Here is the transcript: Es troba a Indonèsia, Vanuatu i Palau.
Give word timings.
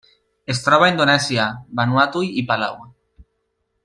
Es 0.53 0.61
troba 0.67 0.87
a 0.87 0.93
Indonèsia, 0.93 1.45
Vanuatu 1.81 2.23
i 2.43 2.45
Palau. 2.53 2.81